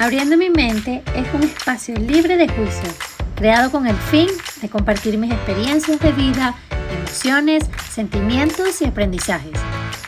Abriendo 0.00 0.38
mi 0.38 0.48
mente 0.48 1.02
es 1.14 1.26
un 1.34 1.42
espacio 1.42 1.94
libre 1.94 2.38
de 2.38 2.48
juicio, 2.48 2.88
creado 3.36 3.70
con 3.70 3.86
el 3.86 3.96
fin 3.96 4.28
de 4.62 4.70
compartir 4.70 5.18
mis 5.18 5.30
experiencias 5.30 6.00
de 6.00 6.12
vida, 6.12 6.54
emociones, 6.90 7.68
sentimientos 7.90 8.80
y 8.80 8.86
aprendizajes. 8.86 9.52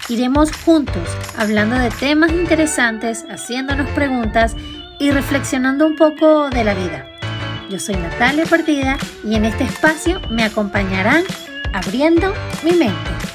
Iremos 0.09 0.51
juntos 0.65 1.07
hablando 1.37 1.77
de 1.77 1.91
temas 1.91 2.33
interesantes, 2.33 3.27
haciéndonos 3.29 3.87
preguntas 3.91 4.57
y 4.99 5.11
reflexionando 5.11 5.87
un 5.87 5.97
poco 5.97 6.49
de 6.49 6.65
la 6.65 6.73
vida. 6.73 7.07
Yo 7.69 7.79
soy 7.79 7.97
Natalia 7.97 8.47
Partida 8.47 8.97
y 9.23 9.35
en 9.35 9.45
este 9.45 9.65
espacio 9.65 10.23
me 10.31 10.45
acompañarán 10.45 11.25
abriendo 11.75 12.33
mi 12.63 12.73
mente. 12.73 13.32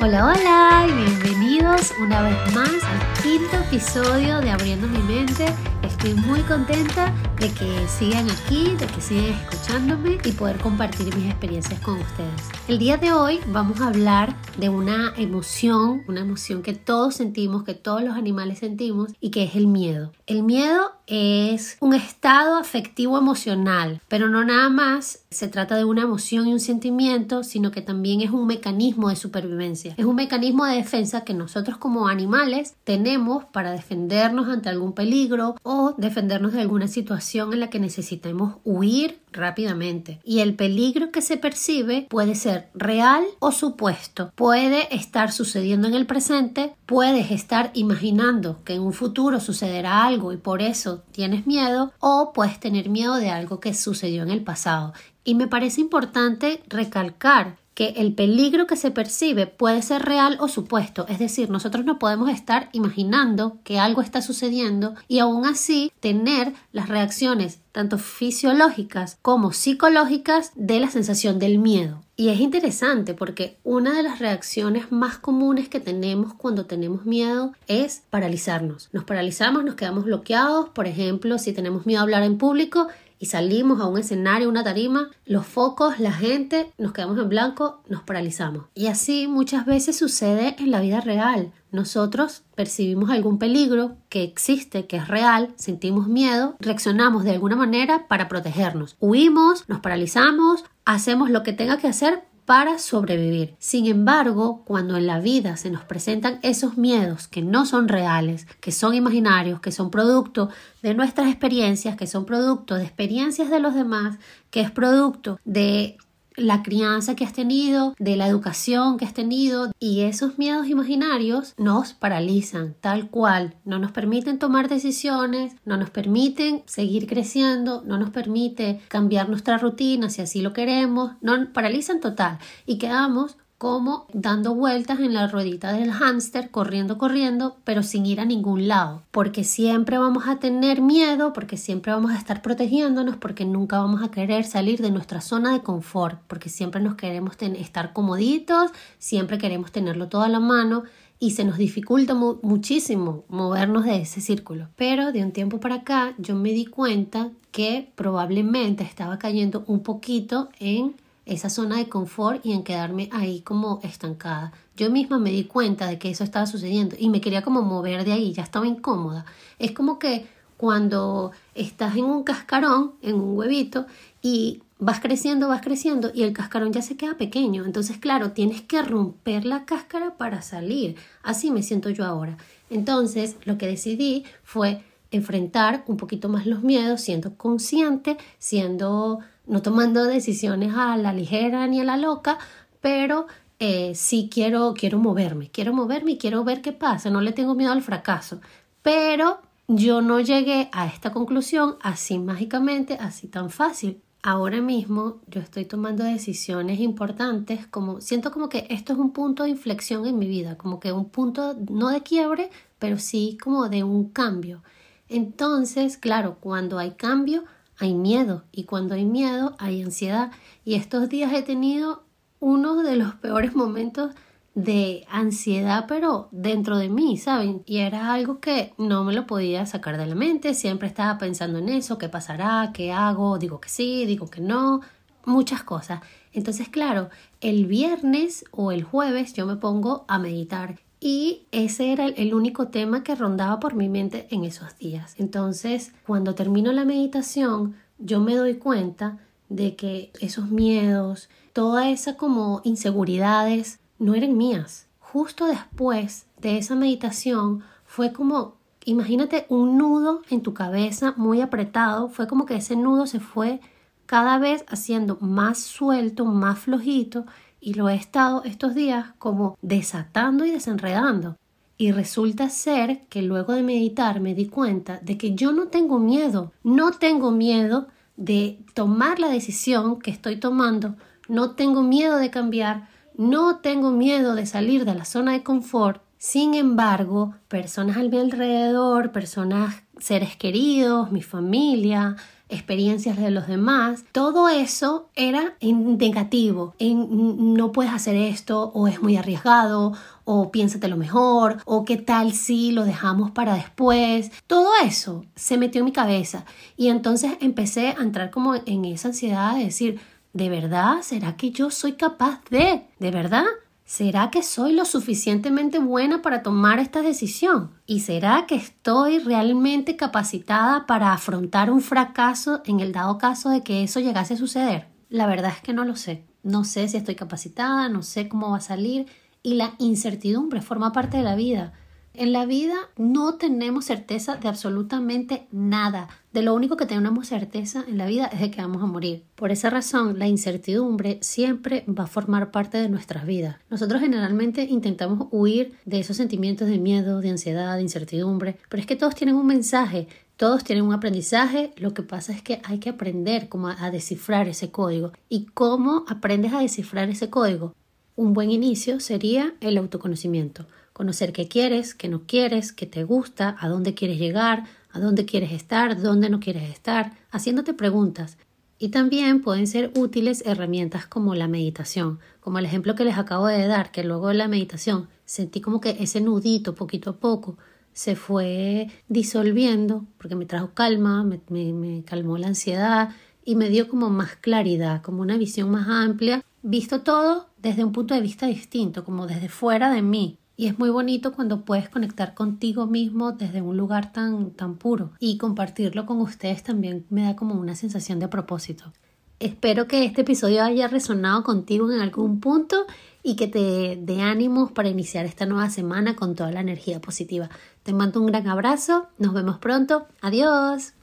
Hola, 0.00 0.26
hola 0.26 0.86
y 0.88 0.92
bienvenidos 0.92 1.92
una 2.00 2.22
vez 2.22 2.54
más 2.54 2.70
al 2.70 3.20
quinto 3.20 3.56
episodio 3.56 4.40
de 4.40 4.52
Abriendo 4.52 4.86
mi 4.86 4.98
mente. 4.98 5.52
Estoy 5.82 6.14
muy 6.14 6.40
contenta 6.42 7.12
de 7.40 7.52
que 7.52 7.86
sigan 7.86 8.28
aquí, 8.28 8.74
de 8.74 8.86
que 8.86 9.00
sigan 9.00 9.26
escuchándome 9.26 10.18
y 10.24 10.32
poder 10.32 10.58
compartir 10.58 11.14
mis 11.14 11.26
experiencias 11.26 11.80
con 11.80 12.00
ustedes. 12.00 12.42
El 12.66 12.78
día 12.80 12.96
de 12.96 13.12
hoy 13.12 13.38
vamos 13.46 13.80
a 13.80 13.86
hablar 13.86 14.34
de 14.56 14.68
una 14.68 15.14
emoción, 15.16 16.02
una 16.08 16.20
emoción 16.20 16.62
que 16.62 16.74
todos 16.74 17.14
sentimos, 17.14 17.62
que 17.62 17.74
todos 17.74 18.02
los 18.02 18.16
animales 18.16 18.58
sentimos 18.58 19.12
y 19.20 19.30
que 19.30 19.44
es 19.44 19.54
el 19.54 19.68
miedo. 19.68 20.10
El 20.26 20.42
miedo 20.42 20.92
es 21.06 21.78
un 21.80 21.94
estado 21.94 22.58
afectivo 22.58 23.16
emocional, 23.16 24.00
pero 24.08 24.28
no 24.28 24.44
nada 24.44 24.68
más 24.68 25.20
se 25.30 25.48
trata 25.48 25.76
de 25.76 25.84
una 25.84 26.02
emoción 26.02 26.48
y 26.48 26.52
un 26.52 26.60
sentimiento, 26.60 27.44
sino 27.44 27.70
que 27.70 27.82
también 27.82 28.20
es 28.20 28.30
un 28.30 28.46
mecanismo 28.46 29.10
de 29.10 29.16
supervivencia. 29.16 29.94
Es 29.96 30.04
un 30.04 30.16
mecanismo 30.16 30.66
de 30.66 30.74
defensa 30.74 31.22
que 31.22 31.34
nosotros 31.34 31.78
como 31.78 32.08
animales 32.08 32.74
tenemos 32.84 33.44
para 33.44 33.70
defendernos 33.70 34.48
ante 34.48 34.68
algún 34.68 34.92
peligro 34.92 35.54
o 35.62 35.94
defendernos 35.96 36.52
de 36.52 36.62
alguna 36.62 36.88
situación 36.88 37.27
en 37.34 37.60
la 37.60 37.70
que 37.70 37.78
necesitemos 37.78 38.56
huir 38.64 39.20
rápidamente. 39.32 40.20
Y 40.24 40.40
el 40.40 40.54
peligro 40.54 41.10
que 41.10 41.20
se 41.20 41.36
percibe 41.36 42.06
puede 42.08 42.34
ser 42.34 42.68
real 42.74 43.24
o 43.38 43.52
supuesto. 43.52 44.32
Puede 44.34 44.94
estar 44.94 45.32
sucediendo 45.32 45.88
en 45.88 45.94
el 45.94 46.06
presente, 46.06 46.74
puedes 46.86 47.30
estar 47.30 47.70
imaginando 47.74 48.62
que 48.64 48.74
en 48.74 48.82
un 48.82 48.92
futuro 48.92 49.40
sucederá 49.40 50.04
algo 50.04 50.32
y 50.32 50.36
por 50.38 50.62
eso 50.62 51.02
tienes 51.12 51.46
miedo 51.46 51.92
o 52.00 52.32
puedes 52.32 52.58
tener 52.60 52.88
miedo 52.88 53.16
de 53.16 53.30
algo 53.30 53.60
que 53.60 53.74
sucedió 53.74 54.22
en 54.22 54.30
el 54.30 54.42
pasado. 54.42 54.92
Y 55.24 55.34
me 55.34 55.46
parece 55.46 55.82
importante 55.82 56.62
recalcar 56.68 57.58
que 57.78 57.94
el 57.98 58.12
peligro 58.12 58.66
que 58.66 58.74
se 58.74 58.90
percibe 58.90 59.46
puede 59.46 59.82
ser 59.82 60.02
real 60.02 60.36
o 60.40 60.48
supuesto, 60.48 61.06
es 61.08 61.20
decir, 61.20 61.48
nosotros 61.48 61.84
no 61.84 62.00
podemos 62.00 62.28
estar 62.28 62.70
imaginando 62.72 63.58
que 63.62 63.78
algo 63.78 64.02
está 64.02 64.20
sucediendo 64.20 64.96
y 65.06 65.20
aún 65.20 65.46
así 65.46 65.92
tener 66.00 66.54
las 66.72 66.88
reacciones 66.88 67.60
tanto 67.70 67.96
fisiológicas 67.96 69.18
como 69.22 69.52
psicológicas 69.52 70.50
de 70.56 70.80
la 70.80 70.90
sensación 70.90 71.38
del 71.38 71.60
miedo. 71.60 72.02
Y 72.16 72.30
es 72.30 72.40
interesante 72.40 73.14
porque 73.14 73.58
una 73.62 73.96
de 73.96 74.02
las 74.02 74.18
reacciones 74.18 74.90
más 74.90 75.18
comunes 75.18 75.68
que 75.68 75.78
tenemos 75.78 76.34
cuando 76.34 76.66
tenemos 76.66 77.06
miedo 77.06 77.52
es 77.68 78.02
paralizarnos. 78.10 78.88
Nos 78.90 79.04
paralizamos, 79.04 79.64
nos 79.64 79.76
quedamos 79.76 80.04
bloqueados, 80.04 80.68
por 80.70 80.88
ejemplo, 80.88 81.38
si 81.38 81.52
tenemos 81.52 81.86
miedo 81.86 82.00
a 82.00 82.02
hablar 82.02 82.24
en 82.24 82.38
público 82.38 82.88
y 83.18 83.26
salimos 83.26 83.80
a 83.80 83.86
un 83.86 83.98
escenario, 83.98 84.48
una 84.48 84.64
tarima, 84.64 85.10
los 85.24 85.46
focos, 85.46 85.98
la 85.98 86.12
gente, 86.12 86.72
nos 86.78 86.92
quedamos 86.92 87.18
en 87.18 87.28
blanco, 87.28 87.82
nos 87.88 88.02
paralizamos. 88.02 88.66
Y 88.74 88.86
así 88.86 89.26
muchas 89.28 89.66
veces 89.66 89.96
sucede 89.96 90.56
en 90.58 90.70
la 90.70 90.80
vida 90.80 91.00
real. 91.00 91.52
Nosotros 91.70 92.44
percibimos 92.54 93.10
algún 93.10 93.38
peligro 93.38 93.96
que 94.08 94.22
existe, 94.22 94.86
que 94.86 94.96
es 94.96 95.08
real, 95.08 95.52
sentimos 95.56 96.08
miedo, 96.08 96.56
reaccionamos 96.60 97.24
de 97.24 97.32
alguna 97.32 97.56
manera 97.56 98.06
para 98.08 98.28
protegernos. 98.28 98.96
Huimos, 99.00 99.68
nos 99.68 99.80
paralizamos, 99.80 100.64
hacemos 100.84 101.30
lo 101.30 101.42
que 101.42 101.52
tenga 101.52 101.76
que 101.76 101.88
hacer 101.88 102.24
para 102.48 102.78
sobrevivir. 102.78 103.56
Sin 103.58 103.84
embargo, 103.84 104.62
cuando 104.64 104.96
en 104.96 105.06
la 105.06 105.20
vida 105.20 105.58
se 105.58 105.68
nos 105.68 105.84
presentan 105.84 106.38
esos 106.42 106.78
miedos 106.78 107.28
que 107.28 107.42
no 107.42 107.66
son 107.66 107.88
reales, 107.88 108.46
que 108.62 108.72
son 108.72 108.94
imaginarios, 108.94 109.60
que 109.60 109.70
son 109.70 109.90
producto 109.90 110.48
de 110.80 110.94
nuestras 110.94 111.28
experiencias, 111.28 111.94
que 111.94 112.06
son 112.06 112.24
producto 112.24 112.76
de 112.76 112.84
experiencias 112.84 113.50
de 113.50 113.60
los 113.60 113.74
demás, 113.74 114.16
que 114.48 114.62
es 114.62 114.70
producto 114.70 115.38
de 115.44 115.98
la 116.38 116.62
crianza 116.62 117.14
que 117.14 117.24
has 117.24 117.32
tenido, 117.32 117.94
de 117.98 118.16
la 118.16 118.26
educación 118.26 118.96
que 118.96 119.04
has 119.04 119.14
tenido 119.14 119.72
y 119.78 120.02
esos 120.02 120.38
miedos 120.38 120.68
imaginarios 120.68 121.54
nos 121.56 121.92
paralizan 121.92 122.74
tal 122.80 123.10
cual, 123.10 123.54
no 123.64 123.78
nos 123.78 123.92
permiten 123.92 124.38
tomar 124.38 124.68
decisiones, 124.68 125.54
no 125.64 125.76
nos 125.76 125.90
permiten 125.90 126.62
seguir 126.66 127.06
creciendo, 127.06 127.82
no 127.86 127.98
nos 127.98 128.10
permite 128.10 128.80
cambiar 128.88 129.28
nuestra 129.28 129.58
rutina 129.58 130.10
si 130.10 130.22
así 130.22 130.42
lo 130.42 130.52
queremos, 130.52 131.12
nos 131.20 131.48
paralizan 131.48 132.00
total. 132.00 132.38
Y 132.66 132.78
quedamos 132.78 133.36
como 133.58 134.06
dando 134.12 134.54
vueltas 134.54 135.00
en 135.00 135.12
la 135.12 135.26
ruedita 135.26 135.72
del 135.72 135.90
hámster, 135.90 136.50
corriendo, 136.50 136.96
corriendo, 136.96 137.56
pero 137.64 137.82
sin 137.82 138.06
ir 138.06 138.20
a 138.20 138.24
ningún 138.24 138.68
lado, 138.68 139.02
porque 139.10 139.42
siempre 139.42 139.98
vamos 139.98 140.28
a 140.28 140.38
tener 140.38 140.80
miedo, 140.80 141.32
porque 141.32 141.56
siempre 141.56 141.92
vamos 141.92 142.12
a 142.12 142.18
estar 142.18 142.40
protegiéndonos, 142.40 143.16
porque 143.16 143.44
nunca 143.44 143.80
vamos 143.80 144.02
a 144.04 144.12
querer 144.12 144.44
salir 144.44 144.80
de 144.80 144.92
nuestra 144.92 145.20
zona 145.20 145.52
de 145.52 145.62
confort, 145.62 146.20
porque 146.28 146.48
siempre 146.48 146.80
nos 146.80 146.94
queremos 146.94 147.36
estar 147.40 147.92
comoditos, 147.92 148.70
siempre 148.98 149.38
queremos 149.38 149.72
tenerlo 149.72 150.08
todo 150.08 150.22
a 150.22 150.28
la 150.28 150.40
mano 150.40 150.84
y 151.18 151.32
se 151.32 151.44
nos 151.44 151.58
dificulta 151.58 152.14
muchísimo 152.14 153.24
movernos 153.28 153.84
de 153.84 154.02
ese 154.02 154.20
círculo. 154.20 154.68
Pero 154.76 155.10
de 155.10 155.24
un 155.24 155.32
tiempo 155.32 155.58
para 155.58 155.76
acá 155.76 156.14
yo 156.18 156.36
me 156.36 156.50
di 156.50 156.64
cuenta 156.64 157.32
que 157.50 157.90
probablemente 157.96 158.84
estaba 158.84 159.18
cayendo 159.18 159.64
un 159.66 159.82
poquito 159.82 160.48
en 160.60 160.94
esa 161.28 161.50
zona 161.50 161.76
de 161.76 161.88
confort 161.88 162.44
y 162.44 162.52
en 162.52 162.64
quedarme 162.64 163.08
ahí 163.12 163.40
como 163.40 163.80
estancada. 163.82 164.52
Yo 164.76 164.90
misma 164.90 165.18
me 165.18 165.30
di 165.30 165.44
cuenta 165.44 165.86
de 165.86 165.98
que 165.98 166.10
eso 166.10 166.24
estaba 166.24 166.46
sucediendo 166.46 166.96
y 166.98 167.10
me 167.10 167.20
quería 167.20 167.42
como 167.42 167.62
mover 167.62 168.04
de 168.04 168.12
ahí, 168.12 168.32
ya 168.32 168.42
estaba 168.42 168.66
incómoda. 168.66 169.24
Es 169.58 169.72
como 169.72 169.98
que 169.98 170.26
cuando 170.56 171.30
estás 171.54 171.96
en 171.96 172.04
un 172.04 172.24
cascarón, 172.24 172.94
en 173.02 173.14
un 173.14 173.36
huevito, 173.36 173.86
y 174.20 174.62
vas 174.78 175.00
creciendo, 175.00 175.48
vas 175.48 175.60
creciendo 175.60 176.10
y 176.12 176.22
el 176.22 176.32
cascarón 176.32 176.72
ya 176.72 176.82
se 176.82 176.96
queda 176.96 177.16
pequeño. 177.16 177.64
Entonces, 177.64 177.98
claro, 177.98 178.32
tienes 178.32 178.62
que 178.62 178.82
romper 178.82 179.44
la 179.44 179.64
cáscara 179.64 180.16
para 180.16 180.42
salir. 180.42 180.96
Así 181.22 181.50
me 181.50 181.62
siento 181.62 181.90
yo 181.90 182.04
ahora. 182.04 182.36
Entonces, 182.70 183.36
lo 183.44 183.56
que 183.58 183.66
decidí 183.66 184.24
fue 184.42 184.82
enfrentar 185.10 185.84
un 185.86 185.96
poquito 185.96 186.28
más 186.28 186.46
los 186.46 186.62
miedos, 186.62 187.00
siendo 187.00 187.34
consciente, 187.34 188.18
siendo 188.38 189.20
no 189.48 189.62
tomando 189.62 190.04
decisiones 190.04 190.74
a 190.74 190.96
la 190.96 191.12
ligera 191.12 191.66
ni 191.66 191.80
a 191.80 191.84
la 191.84 191.96
loca, 191.96 192.38
pero 192.80 193.26
eh, 193.58 193.94
sí 193.94 194.30
quiero, 194.32 194.74
quiero 194.74 194.98
moverme, 194.98 195.50
quiero 195.50 195.72
moverme 195.72 196.12
y 196.12 196.18
quiero 196.18 196.44
ver 196.44 196.62
qué 196.62 196.72
pasa, 196.72 197.10
no 197.10 197.20
le 197.20 197.32
tengo 197.32 197.54
miedo 197.54 197.72
al 197.72 197.82
fracaso, 197.82 198.40
pero 198.82 199.40
yo 199.66 200.00
no 200.00 200.20
llegué 200.20 200.68
a 200.72 200.86
esta 200.86 201.12
conclusión 201.12 201.76
así 201.82 202.18
mágicamente, 202.18 202.94
así 202.94 203.28
tan 203.28 203.50
fácil. 203.50 204.00
Ahora 204.22 204.60
mismo 204.60 205.20
yo 205.28 205.40
estoy 205.40 205.64
tomando 205.64 206.04
decisiones 206.04 206.80
importantes, 206.80 207.66
como 207.66 208.00
siento 208.00 208.32
como 208.32 208.48
que 208.48 208.66
esto 208.70 208.92
es 208.92 208.98
un 208.98 209.12
punto 209.12 209.44
de 209.44 209.50
inflexión 209.50 210.06
en 210.06 210.18
mi 210.18 210.26
vida, 210.26 210.56
como 210.56 210.80
que 210.80 210.92
un 210.92 211.08
punto 211.08 211.56
no 211.70 211.88
de 211.88 212.02
quiebre, 212.02 212.50
pero 212.78 212.98
sí 212.98 213.38
como 213.42 213.68
de 213.68 213.84
un 213.84 214.08
cambio. 214.08 214.62
Entonces, 215.08 215.96
claro, 215.96 216.38
cuando 216.40 216.78
hay 216.78 216.92
cambio, 216.92 217.44
hay 217.78 217.94
miedo. 217.94 218.44
Y 218.52 218.64
cuando 218.64 218.94
hay 218.94 219.04
miedo 219.04 219.54
hay 219.58 219.82
ansiedad. 219.82 220.30
Y 220.64 220.74
estos 220.74 221.08
días 221.08 221.32
he 221.32 221.42
tenido 221.42 222.04
uno 222.40 222.82
de 222.82 222.96
los 222.96 223.14
peores 223.14 223.54
momentos 223.54 224.14
de 224.54 225.06
ansiedad 225.08 225.84
pero 225.86 226.28
dentro 226.32 226.78
de 226.78 226.88
mí, 226.88 227.16
¿saben? 227.16 227.62
Y 227.64 227.78
era 227.78 228.12
algo 228.12 228.40
que 228.40 228.74
no 228.76 229.04
me 229.04 229.12
lo 229.12 229.26
podía 229.26 229.66
sacar 229.66 229.96
de 229.96 230.06
la 230.06 230.16
mente, 230.16 230.52
siempre 230.54 230.88
estaba 230.88 231.16
pensando 231.16 231.58
en 231.58 231.68
eso, 231.68 231.96
qué 231.96 232.08
pasará, 232.08 232.72
qué 232.74 232.92
hago, 232.92 233.38
digo 233.38 233.60
que 233.60 233.68
sí, 233.68 234.04
digo 234.04 234.28
que 234.28 234.40
no, 234.40 234.80
muchas 235.24 235.62
cosas. 235.62 236.00
Entonces, 236.32 236.68
claro, 236.68 237.08
el 237.40 237.66
viernes 237.66 238.44
o 238.50 238.72
el 238.72 238.82
jueves 238.82 239.32
yo 239.32 239.46
me 239.46 239.56
pongo 239.56 240.04
a 240.08 240.18
meditar 240.18 240.80
y 241.00 241.46
ese 241.52 241.92
era 241.92 242.06
el 242.06 242.34
único 242.34 242.68
tema 242.68 243.02
que 243.02 243.14
rondaba 243.14 243.60
por 243.60 243.74
mi 243.74 243.88
mente 243.88 244.26
en 244.30 244.44
esos 244.44 244.76
días. 244.78 245.14
Entonces, 245.18 245.92
cuando 246.06 246.34
termino 246.34 246.72
la 246.72 246.84
meditación, 246.84 247.76
yo 247.98 248.20
me 248.20 248.34
doy 248.34 248.54
cuenta 248.54 249.18
de 249.48 249.76
que 249.76 250.12
esos 250.20 250.50
miedos, 250.50 251.28
toda 251.52 251.88
esa 251.90 252.16
como 252.16 252.60
inseguridades 252.64 253.78
no 253.98 254.14
eran 254.14 254.36
mías. 254.36 254.86
Justo 254.98 255.46
después 255.46 256.26
de 256.40 256.58
esa 256.58 256.74
meditación 256.74 257.62
fue 257.84 258.12
como, 258.12 258.56
imagínate 258.84 259.46
un 259.48 259.78
nudo 259.78 260.22
en 260.30 260.42
tu 260.42 260.52
cabeza 260.52 261.14
muy 261.16 261.40
apretado, 261.40 262.08
fue 262.08 262.26
como 262.26 262.44
que 262.44 262.56
ese 262.56 262.76
nudo 262.76 263.06
se 263.06 263.20
fue 263.20 263.60
cada 264.06 264.38
vez 264.38 264.64
haciendo 264.68 265.18
más 265.20 265.58
suelto, 265.58 266.24
más 266.24 266.58
flojito 266.58 267.24
y 267.60 267.74
lo 267.74 267.88
he 267.88 267.94
estado 267.94 268.42
estos 268.44 268.74
días 268.74 269.06
como 269.18 269.56
desatando 269.62 270.44
y 270.44 270.50
desenredando. 270.50 271.36
Y 271.76 271.92
resulta 271.92 272.50
ser 272.50 273.06
que 273.08 273.22
luego 273.22 273.52
de 273.52 273.62
meditar 273.62 274.20
me 274.20 274.34
di 274.34 274.46
cuenta 274.48 274.98
de 275.00 275.16
que 275.16 275.34
yo 275.34 275.52
no 275.52 275.68
tengo 275.68 275.98
miedo, 275.98 276.52
no 276.64 276.90
tengo 276.90 277.30
miedo 277.30 277.86
de 278.16 278.58
tomar 278.74 279.20
la 279.20 279.28
decisión 279.28 280.00
que 280.00 280.10
estoy 280.10 280.36
tomando, 280.36 280.96
no 281.28 281.52
tengo 281.52 281.82
miedo 281.82 282.16
de 282.16 282.30
cambiar, 282.30 282.88
no 283.16 283.58
tengo 283.58 283.90
miedo 283.90 284.34
de 284.34 284.46
salir 284.46 284.84
de 284.84 284.94
la 284.94 285.04
zona 285.04 285.32
de 285.32 285.42
confort. 285.42 286.02
Sin 286.18 286.54
embargo, 286.54 287.34
personas 287.46 287.96
al 287.96 288.10
mi 288.10 288.18
alrededor, 288.18 289.12
personas, 289.12 289.82
seres 289.98 290.36
queridos, 290.36 291.12
mi 291.12 291.22
familia, 291.22 292.16
experiencias 292.48 293.16
de 293.16 293.30
los 293.30 293.46
demás, 293.46 294.04
todo 294.12 294.48
eso 294.48 295.08
era 295.14 295.54
en 295.60 295.98
negativo, 295.98 296.74
no 296.80 297.72
puedes 297.72 297.92
hacer 297.92 298.16
esto 298.16 298.70
o 298.74 298.88
es 298.88 299.02
muy 299.02 299.16
arriesgado 299.16 299.92
o 300.24 300.50
piénsate 300.50 300.88
lo 300.88 300.96
mejor 300.96 301.58
o 301.64 301.84
qué 301.84 301.96
tal 301.96 302.32
si 302.32 302.72
lo 302.72 302.84
dejamos 302.84 303.30
para 303.30 303.54
después. 303.54 304.30
Todo 304.46 304.68
eso 304.84 305.24
se 305.34 305.56
metió 305.56 305.80
en 305.80 305.86
mi 305.86 305.92
cabeza 305.92 306.44
y 306.76 306.88
entonces 306.88 307.32
empecé 307.40 307.88
a 307.88 308.02
entrar 308.02 308.30
como 308.30 308.54
en 308.54 308.84
esa 308.84 309.08
ansiedad 309.08 309.56
de 309.56 309.64
decir, 309.64 310.00
¿de 310.32 310.48
verdad? 310.48 311.02
¿Será 311.02 311.36
que 311.36 311.50
yo 311.50 311.70
soy 311.70 311.92
capaz 311.92 312.40
de? 312.50 312.86
¿De 312.98 313.10
verdad? 313.10 313.44
¿Será 313.88 314.30
que 314.30 314.42
soy 314.42 314.74
lo 314.74 314.84
suficientemente 314.84 315.78
buena 315.78 316.20
para 316.20 316.42
tomar 316.42 316.78
esta 316.78 317.00
decisión? 317.00 317.70
¿Y 317.86 318.00
será 318.00 318.44
que 318.46 318.54
estoy 318.54 319.18
realmente 319.18 319.96
capacitada 319.96 320.84
para 320.84 321.14
afrontar 321.14 321.70
un 321.70 321.80
fracaso 321.80 322.60
en 322.66 322.80
el 322.80 322.92
dado 322.92 323.16
caso 323.16 323.48
de 323.48 323.62
que 323.62 323.82
eso 323.82 323.98
llegase 324.00 324.34
a 324.34 324.36
suceder? 324.36 324.88
La 325.08 325.26
verdad 325.26 325.52
es 325.56 325.62
que 325.62 325.72
no 325.72 325.86
lo 325.86 325.96
sé. 325.96 326.26
No 326.42 326.64
sé 326.64 326.86
si 326.86 326.98
estoy 326.98 327.14
capacitada, 327.14 327.88
no 327.88 328.02
sé 328.02 328.28
cómo 328.28 328.50
va 328.50 328.58
a 328.58 328.60
salir 328.60 329.06
y 329.42 329.54
la 329.54 329.72
incertidumbre 329.78 330.60
forma 330.60 330.92
parte 330.92 331.16
de 331.16 331.22
la 331.22 331.34
vida. 331.34 331.72
En 332.20 332.32
la 332.32 332.46
vida 332.46 332.74
no 332.96 333.36
tenemos 333.36 333.84
certeza 333.84 334.34
de 334.34 334.48
absolutamente 334.48 335.46
nada. 335.52 336.08
De 336.32 336.42
lo 336.42 336.52
único 336.52 336.76
que 336.76 336.84
tenemos 336.84 337.28
certeza 337.28 337.84
en 337.86 337.96
la 337.96 338.06
vida 338.06 338.26
es 338.26 338.40
de 338.40 338.50
que 338.50 338.60
vamos 338.60 338.82
a 338.82 338.86
morir. 338.86 339.22
Por 339.36 339.52
esa 339.52 339.70
razón, 339.70 340.18
la 340.18 340.26
incertidumbre 340.26 341.20
siempre 341.22 341.84
va 341.86 342.04
a 342.04 342.08
formar 342.08 342.50
parte 342.50 342.76
de 342.76 342.88
nuestras 342.88 343.24
vidas. 343.24 343.58
Nosotros 343.70 344.00
generalmente 344.00 344.64
intentamos 344.64 345.28
huir 345.30 345.76
de 345.84 346.00
esos 346.00 346.16
sentimientos 346.16 346.66
de 346.66 346.78
miedo, 346.78 347.20
de 347.20 347.30
ansiedad, 347.30 347.76
de 347.76 347.82
incertidumbre, 347.82 348.58
pero 348.68 348.80
es 348.80 348.88
que 348.88 348.96
todos 348.96 349.14
tienen 349.14 349.36
un 349.36 349.46
mensaje, 349.46 350.08
todos 350.36 350.64
tienen 350.64 350.86
un 350.86 350.94
aprendizaje, 350.94 351.72
lo 351.76 351.94
que 351.94 352.02
pasa 352.02 352.32
es 352.32 352.42
que 352.42 352.60
hay 352.64 352.80
que 352.80 352.90
aprender 352.90 353.48
cómo 353.48 353.68
a 353.68 353.92
descifrar 353.92 354.48
ese 354.48 354.72
código. 354.72 355.12
¿Y 355.28 355.44
cómo 355.54 356.04
aprendes 356.08 356.52
a 356.52 356.58
descifrar 356.58 357.10
ese 357.10 357.30
código? 357.30 357.76
Un 358.16 358.32
buen 358.32 358.50
inicio 358.50 358.98
sería 358.98 359.54
el 359.60 359.78
autoconocimiento 359.78 360.66
conocer 360.98 361.32
qué 361.32 361.46
quieres, 361.46 361.94
qué 361.94 362.08
no 362.08 362.22
quieres, 362.26 362.72
qué 362.72 362.84
te 362.84 363.04
gusta, 363.04 363.56
a 363.60 363.68
dónde 363.68 363.94
quieres 363.94 364.18
llegar, 364.18 364.64
a 364.90 364.98
dónde 364.98 365.26
quieres 365.26 365.52
estar, 365.52 366.02
dónde 366.02 366.28
no 366.28 366.40
quieres 366.40 366.68
estar, 366.68 367.12
haciéndote 367.30 367.72
preguntas. 367.72 368.36
Y 368.80 368.88
también 368.88 369.40
pueden 369.40 369.68
ser 369.68 369.92
útiles 369.96 370.42
herramientas 370.44 371.06
como 371.06 371.36
la 371.36 371.46
meditación, 371.46 372.18
como 372.40 372.58
el 372.58 372.64
ejemplo 372.64 372.96
que 372.96 373.04
les 373.04 373.16
acabo 373.16 373.46
de 373.46 373.64
dar, 373.68 373.92
que 373.92 374.02
luego 374.02 374.26
de 374.26 374.34
la 374.34 374.48
meditación 374.48 375.08
sentí 375.24 375.60
como 375.60 375.80
que 375.80 375.96
ese 376.00 376.20
nudito 376.20 376.74
poquito 376.74 377.10
a 377.10 377.16
poco 377.16 377.56
se 377.92 378.16
fue 378.16 378.88
disolviendo 379.08 380.04
porque 380.18 380.34
me 380.34 380.46
trajo 380.46 380.74
calma, 380.74 381.22
me, 381.22 381.40
me 381.72 382.02
calmó 382.02 382.38
la 382.38 382.48
ansiedad 382.48 383.10
y 383.44 383.54
me 383.54 383.68
dio 383.68 383.88
como 383.88 384.10
más 384.10 384.34
claridad, 384.34 385.00
como 385.02 385.22
una 385.22 385.36
visión 385.36 385.70
más 385.70 385.86
amplia, 385.88 386.44
visto 386.62 387.02
todo 387.02 387.50
desde 387.56 387.84
un 387.84 387.92
punto 387.92 388.14
de 388.14 388.20
vista 388.20 388.48
distinto, 388.48 389.04
como 389.04 389.28
desde 389.28 389.48
fuera 389.48 389.92
de 389.92 390.02
mí, 390.02 390.38
y 390.58 390.66
es 390.66 390.76
muy 390.76 390.90
bonito 390.90 391.32
cuando 391.32 391.64
puedes 391.64 391.88
conectar 391.88 392.34
contigo 392.34 392.88
mismo 392.88 393.30
desde 393.30 393.62
un 393.62 393.76
lugar 393.76 394.12
tan, 394.12 394.50
tan 394.50 394.74
puro. 394.74 395.12
Y 395.20 395.38
compartirlo 395.38 396.04
con 396.04 396.20
ustedes 396.20 396.64
también 396.64 397.06
me 397.10 397.22
da 397.22 397.36
como 397.36 397.54
una 397.54 397.76
sensación 397.76 398.18
de 398.18 398.26
propósito. 398.26 398.92
Espero 399.38 399.86
que 399.86 400.04
este 400.04 400.22
episodio 400.22 400.64
haya 400.64 400.88
resonado 400.88 401.44
contigo 401.44 401.92
en 401.92 402.00
algún 402.00 402.40
punto 402.40 402.86
y 403.22 403.36
que 403.36 403.46
te 403.46 404.00
dé 404.02 404.20
ánimos 404.20 404.72
para 404.72 404.88
iniciar 404.88 405.26
esta 405.26 405.46
nueva 405.46 405.70
semana 405.70 406.16
con 406.16 406.34
toda 406.34 406.50
la 406.50 406.60
energía 406.60 407.00
positiva. 407.00 407.48
Te 407.84 407.92
mando 407.92 408.20
un 408.20 408.26
gran 408.26 408.48
abrazo, 408.48 409.06
nos 409.16 409.34
vemos 409.34 409.58
pronto, 409.58 410.08
adiós. 410.22 410.94